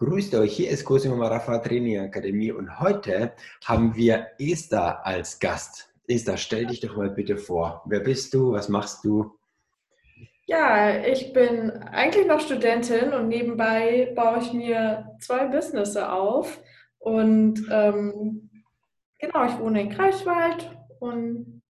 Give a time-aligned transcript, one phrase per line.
[0.00, 3.34] Grüßt euch, hier ist Cosimo Marafa Training Akademie und heute
[3.66, 5.92] haben wir Esther als Gast.
[6.08, 7.82] Esther, stell dich doch mal bitte vor.
[7.84, 8.52] Wer bist du?
[8.52, 9.38] Was machst du?
[10.46, 16.62] Ja, ich bin eigentlich noch Studentin und nebenbei baue ich mir zwei Businesses auf.
[16.98, 18.48] Und ähm,
[19.18, 21.60] genau, ich wohne in Greifswald und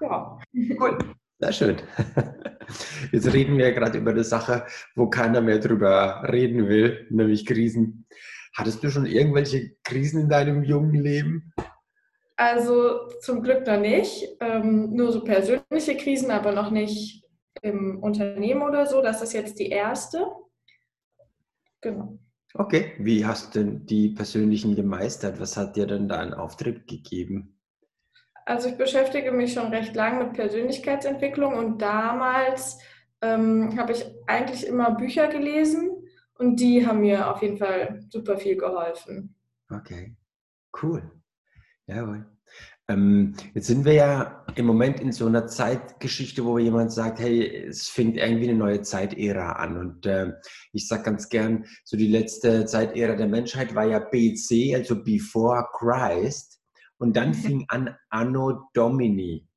[0.00, 0.38] ja.
[0.80, 0.98] Cool,
[1.38, 1.76] sehr schön.
[3.12, 7.46] Jetzt reden wir ja gerade über eine Sache, wo keiner mehr drüber reden will, nämlich
[7.46, 8.06] Krisen.
[8.54, 11.52] Hattest du schon irgendwelche Krisen in deinem jungen Leben?
[12.36, 14.36] Also zum Glück noch nicht.
[14.40, 17.24] Ähm, nur so persönliche Krisen, aber noch nicht
[17.62, 19.02] im Unternehmen oder so.
[19.02, 20.26] Das ist jetzt die erste.
[21.80, 22.18] Genau.
[22.54, 25.40] Okay, wie hast du denn die persönlichen gemeistert?
[25.40, 27.57] Was hat dir denn da einen Auftritt gegeben?
[28.48, 32.78] Also ich beschäftige mich schon recht lang mit Persönlichkeitsentwicklung und damals
[33.20, 35.90] ähm, habe ich eigentlich immer Bücher gelesen
[36.38, 39.34] und die haben mir auf jeden Fall super viel geholfen.
[39.68, 40.16] Okay,
[40.82, 41.02] cool.
[41.86, 42.24] Jawohl.
[42.88, 47.66] Ähm, jetzt sind wir ja im Moment in so einer Zeitgeschichte, wo jemand sagt, hey,
[47.66, 49.76] es fängt irgendwie eine neue Zeitära an.
[49.76, 50.32] Und äh,
[50.72, 55.66] ich sage ganz gern, so die letzte Zeitära der Menschheit war ja BC, also Before
[55.78, 56.57] Christ.
[56.98, 57.34] Und dann mhm.
[57.34, 59.48] fing an Anno Domini.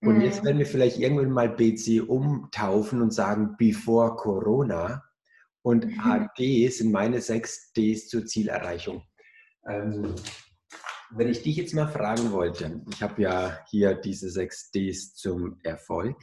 [0.00, 0.20] Und mhm.
[0.22, 5.04] jetzt werden wir vielleicht irgendwann mal BC umtaufen und sagen Before Corona.
[5.62, 6.00] Und mhm.
[6.00, 9.02] AD sind meine sechs Ds zur Zielerreichung.
[9.68, 10.14] Ähm,
[11.10, 15.58] wenn ich dich jetzt mal fragen wollte, ich habe ja hier diese sechs Ds zum
[15.62, 16.16] Erfolg.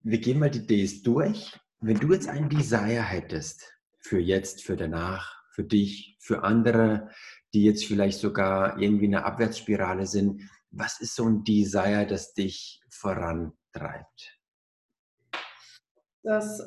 [0.00, 1.58] Wir gehen mal die Ds durch.
[1.80, 7.10] Wenn du jetzt ein Desire hättest für jetzt, für danach, für dich, für andere,
[7.52, 10.48] die jetzt vielleicht sogar irgendwie in einer Abwärtsspirale sind.
[10.70, 14.38] Was ist so ein Desire, das dich vorantreibt?
[16.22, 16.62] Das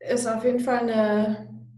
[0.00, 1.68] ist auf jeden Fall eine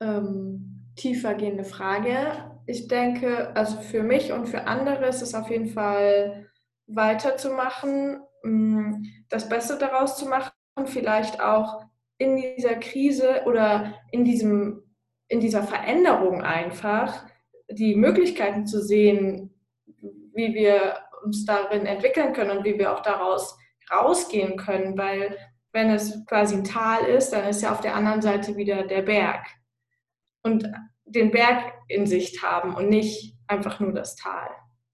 [0.00, 2.50] ähm, tiefer gehende Frage.
[2.66, 6.50] Ich denke, also für mich und für andere ist es auf jeden Fall
[6.88, 10.50] weiterzumachen, mm, das Beste daraus zu machen,
[10.86, 11.84] vielleicht auch
[12.18, 14.89] in dieser Krise oder in, diesem,
[15.30, 17.24] in dieser Veränderung einfach
[17.70, 19.54] die Möglichkeiten zu sehen,
[20.34, 23.56] wie wir uns darin entwickeln können und wie wir auch daraus
[23.90, 25.36] rausgehen können, weil
[25.72, 29.02] wenn es quasi ein Tal ist, dann ist ja auf der anderen Seite wieder der
[29.02, 29.46] Berg.
[30.42, 30.68] Und
[31.04, 34.48] den Berg in Sicht haben und nicht einfach nur das Tal.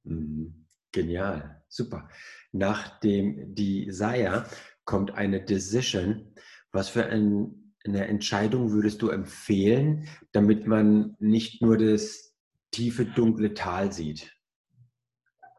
[0.04, 0.66] Mhm.
[0.92, 2.08] Genial, super.
[2.52, 4.46] Nach dem Desire
[4.84, 6.34] kommt eine Decision.
[6.72, 12.34] Was für ein, eine Entscheidung würdest du empfehlen, damit man nicht nur das
[12.70, 14.32] tiefe, dunkle Tal sieht?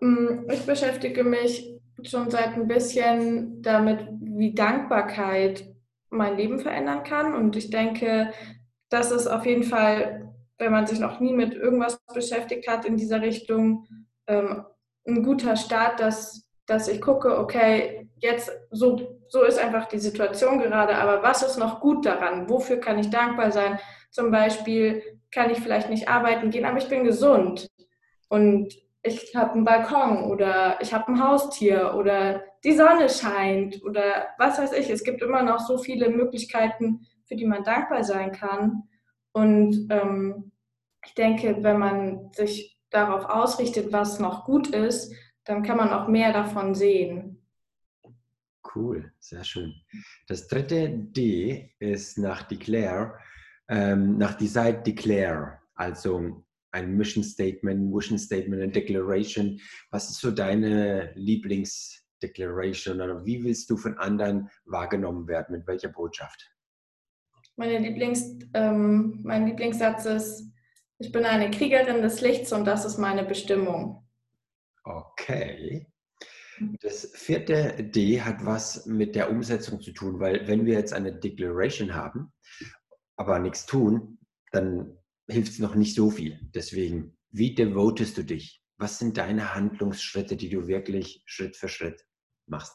[0.02, 5.66] Mm, ich beschäftige mich schon seit ein bisschen damit, wie Dankbarkeit
[6.10, 7.34] mein Leben verändern kann.
[7.34, 8.32] Und ich denke,
[8.90, 12.98] das ist auf jeden Fall, wenn man sich noch nie mit irgendwas beschäftigt hat in
[12.98, 13.88] dieser Richtung,
[14.28, 14.64] ähm,
[15.08, 20.60] ein guter Start, dass, dass ich gucke, okay, jetzt so, so ist einfach die Situation
[20.60, 22.50] gerade, aber was ist noch gut daran?
[22.50, 23.80] Wofür kann ich dankbar sein?
[24.12, 27.70] Zum Beispiel kann ich vielleicht nicht arbeiten gehen, aber ich bin gesund
[28.30, 28.74] und
[29.04, 34.60] ich habe einen Balkon oder ich habe ein Haustier oder die Sonne scheint oder was
[34.60, 34.90] weiß ich.
[34.90, 38.84] Es gibt immer noch so viele Möglichkeiten, für die man dankbar sein kann.
[39.32, 40.52] Und ähm,
[41.06, 45.14] ich denke, wenn man sich darauf ausrichtet, was noch gut ist,
[45.46, 47.47] dann kann man auch mehr davon sehen.
[48.76, 49.74] Cool, sehr schön.
[50.28, 53.18] Das dritte D ist nach Declare
[53.70, 59.60] ähm, nach Desire Declare, also ein Mission Statement, Vision Statement, eine Declaration.
[59.92, 65.58] Was ist so deine Lieblingsdeclaration oder wie willst du von anderen wahrgenommen werden?
[65.58, 66.50] Mit welcher Botschaft?
[67.56, 70.52] Meine Lieblings, ähm, mein Lieblingssatz ist,
[71.00, 74.04] ich bin eine Kriegerin des Lichts und das ist meine Bestimmung.
[74.84, 75.88] Okay.
[76.82, 81.14] Das vierte D hat was mit der Umsetzung zu tun, weil wenn wir jetzt eine
[81.14, 82.32] Declaration haben
[83.18, 84.20] aber nichts tun,
[84.52, 84.98] dann
[85.28, 86.40] hilft es noch nicht so viel.
[86.54, 88.64] Deswegen, wie devotest du dich?
[88.78, 92.06] Was sind deine Handlungsschritte, die du wirklich Schritt für Schritt
[92.46, 92.74] machst?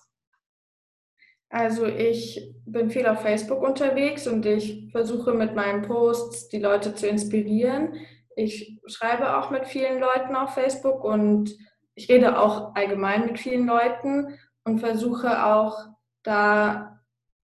[1.49, 6.95] Also ich bin viel auf Facebook unterwegs und ich versuche mit meinen Posts die Leute
[6.95, 7.95] zu inspirieren.
[8.37, 11.55] Ich schreibe auch mit vielen Leuten auf Facebook und
[11.95, 15.89] ich rede auch allgemein mit vielen Leuten und versuche auch
[16.23, 17.01] da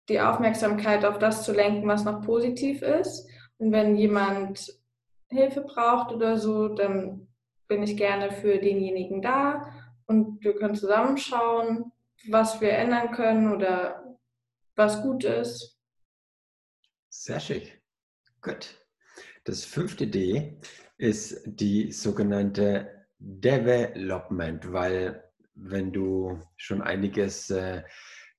[0.09, 3.27] die Aufmerksamkeit auf das zu lenken, was noch positiv ist.
[3.57, 4.79] Und wenn jemand
[5.31, 7.29] Hilfe braucht oder so, dann
[7.69, 9.73] bin ich gerne für denjenigen da
[10.07, 11.93] und wir können zusammenschauen,
[12.29, 14.19] was wir ändern können oder
[14.77, 15.79] was gut ist.
[17.09, 17.81] Sehr schick.
[18.43, 18.77] Gut.
[19.45, 20.59] Das fünfte D
[20.99, 22.94] ist die sogenannte
[23.25, 25.25] Development, weil
[25.55, 27.83] wenn du schon einiges äh,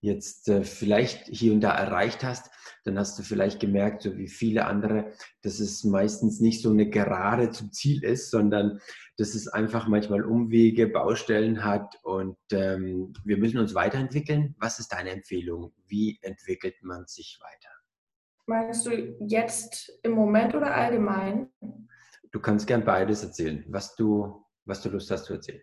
[0.02, 2.52] jetzt äh, vielleicht hier und da erreicht hast,
[2.84, 5.12] dann hast du vielleicht gemerkt, so wie viele andere,
[5.42, 8.80] dass es meistens nicht so eine Gerade zum Ziel ist, sondern
[9.18, 14.56] dass es einfach manchmal Umwege, Baustellen hat und ähm, wir müssen uns weiterentwickeln.
[14.60, 15.74] Was ist deine Empfehlung?
[15.88, 17.74] Wie entwickelt man sich weiter?
[18.46, 21.50] Meinst du jetzt im Moment oder allgemein?
[22.32, 25.62] Du kannst gern beides erzählen, was du, was du Lust hast zu erzählen.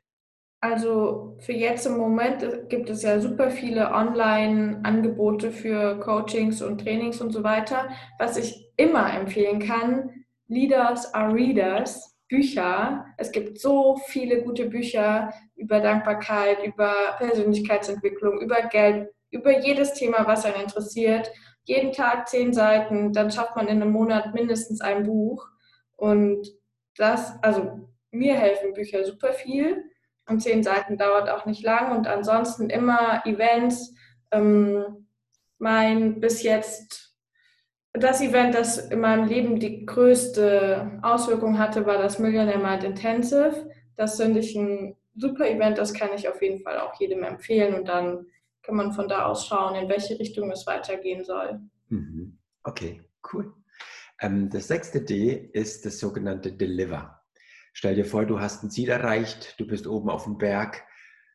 [0.61, 7.21] Also für jetzt im Moment gibt es ja super viele Online-Angebote für Coachings und Trainings
[7.21, 7.89] und so weiter.
[8.21, 13.07] Was ich immer empfehlen kann, Leaders are Readers, Bücher.
[13.19, 20.27] Es gibt so viele gute Bücher über Dankbarkeit, über Persönlichkeitsentwicklung, über Geld, über jedes Thema,
[20.27, 21.31] was einen interessiert.
[21.65, 25.47] Jeden Tag zehn Seiten, dann schafft man in einem Monat mindestens ein Buch.
[25.97, 26.47] Und
[26.97, 29.85] das, also mir helfen Bücher super viel
[30.29, 33.95] und zehn Seiten dauert auch nicht lang und ansonsten immer Events.
[34.31, 35.09] Ähm,
[35.59, 37.17] mein bis jetzt
[37.93, 43.71] das Event, das in meinem Leben die größte Auswirkung hatte, war das Millionaire Mind Intensive.
[43.97, 47.75] Das finde ich ein super Event, das kann ich auf jeden Fall auch jedem empfehlen
[47.75, 48.27] und dann
[48.63, 51.61] kann man von da aus schauen, in welche Richtung es weitergehen soll.
[51.89, 52.39] Mhm.
[52.65, 53.53] Okay, cool.
[54.21, 57.22] Ähm, das sechste D ist das sogenannte Deliver.
[57.73, 60.85] Stell dir vor, du hast ein Ziel erreicht, du bist oben auf dem Berg,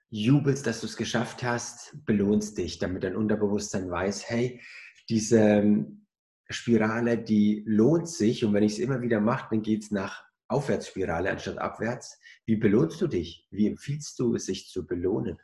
[0.10, 4.62] jubelst, dass du es geschafft hast, belohnst dich, damit dein Unterbewusstsein weiß, hey,
[5.10, 6.06] diese ähm,
[6.50, 10.24] Spirale, die lohnt sich und wenn ich es immer wieder mache, dann geht es nach
[10.48, 12.19] Aufwärtsspirale anstatt abwärts.
[12.45, 13.48] Wie belohnst du dich?
[13.51, 15.38] Wie empfiehlst du es, sich zu belohnen?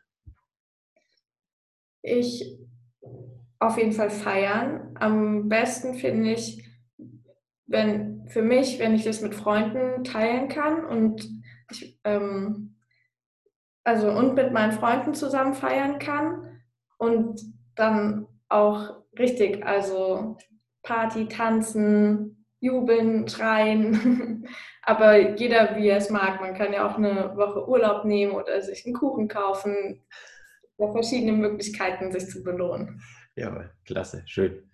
[2.01, 2.57] Ich
[3.59, 4.95] auf jeden Fall feiern.
[4.95, 6.63] Am besten finde ich,
[7.73, 11.27] wenn für mich, wenn ich das mit Freunden teilen kann und
[11.71, 12.75] ich, ähm,
[13.83, 16.61] also und mit meinen Freunden zusammen feiern kann
[16.97, 17.41] und
[17.75, 20.37] dann auch richtig, also
[20.83, 24.47] Party, tanzen, jubeln, schreien,
[24.83, 26.39] aber jeder wie er es mag.
[26.41, 30.01] Man kann ja auch eine Woche Urlaub nehmen oder sich einen Kuchen kaufen.
[30.77, 33.01] Ja, verschiedene Möglichkeiten, sich zu belohnen.
[33.35, 34.69] Ja, klasse, schön.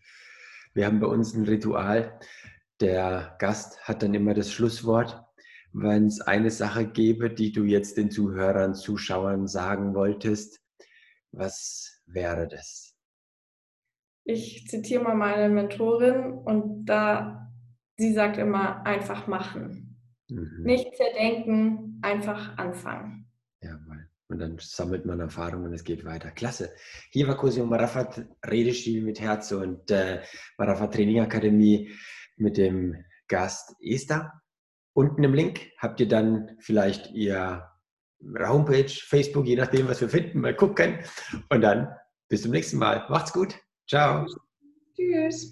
[0.74, 2.20] Wir haben bei uns ein Ritual,
[2.82, 5.24] der Gast hat dann immer das Schlusswort.
[5.72, 10.60] Wenn es eine Sache gäbe, die du jetzt den Zuhörern, Zuschauern sagen wolltest,
[11.32, 12.96] was wäre das?
[14.24, 17.52] Ich zitiere mal meine Mentorin und da
[17.98, 19.98] sie sagt immer einfach machen.
[20.30, 20.64] Mhm.
[20.64, 23.28] Nicht zerdenken, einfach anfangen.
[23.62, 24.08] Jawohl.
[24.30, 26.30] Und dann sammelt man Erfahrungen und es geht weiter.
[26.30, 26.72] Klasse.
[27.10, 30.22] Hier war und Marafat Redestil mit Herz und äh,
[30.58, 31.92] Marafat Training Akademie
[32.40, 32.96] mit dem
[33.28, 34.42] Gast Esther.
[34.94, 37.70] Unten im Link habt ihr dann vielleicht ihr
[38.22, 41.00] Homepage, Facebook, je nachdem, was wir finden, mal gucken.
[41.50, 41.90] Und dann
[42.28, 43.06] bis zum nächsten Mal.
[43.10, 43.56] Macht's gut.
[43.88, 44.26] Ciao.
[44.96, 45.48] Tschüss.